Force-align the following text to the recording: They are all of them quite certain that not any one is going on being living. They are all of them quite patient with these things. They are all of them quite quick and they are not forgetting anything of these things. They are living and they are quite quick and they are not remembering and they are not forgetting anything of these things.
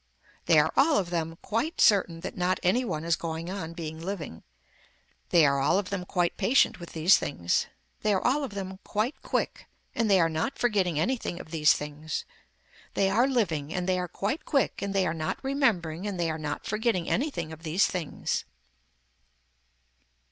They 0.47 0.57
are 0.57 0.73
all 0.75 0.97
of 0.97 1.11
them 1.11 1.37
quite 1.43 1.79
certain 1.79 2.21
that 2.21 2.35
not 2.35 2.59
any 2.63 2.83
one 2.83 3.05
is 3.05 3.15
going 3.15 3.51
on 3.51 3.73
being 3.73 4.01
living. 4.01 4.41
They 5.29 5.45
are 5.45 5.59
all 5.59 5.77
of 5.77 5.91
them 5.91 6.05
quite 6.05 6.37
patient 6.37 6.79
with 6.79 6.93
these 6.93 7.17
things. 7.17 7.67
They 8.01 8.11
are 8.15 8.25
all 8.25 8.43
of 8.43 8.55
them 8.55 8.79
quite 8.83 9.21
quick 9.21 9.67
and 9.93 10.09
they 10.09 10.19
are 10.19 10.27
not 10.27 10.57
forgetting 10.57 10.99
anything 10.99 11.39
of 11.39 11.51
these 11.51 11.73
things. 11.73 12.25
They 12.95 13.11
are 13.11 13.27
living 13.27 13.71
and 13.71 13.87
they 13.87 13.99
are 13.99 14.07
quite 14.07 14.43
quick 14.43 14.81
and 14.81 14.91
they 14.95 15.05
are 15.05 15.13
not 15.13 15.37
remembering 15.43 16.07
and 16.07 16.19
they 16.19 16.31
are 16.31 16.39
not 16.39 16.65
forgetting 16.65 17.07
anything 17.07 17.53
of 17.53 17.61
these 17.61 17.85
things. 17.85 18.43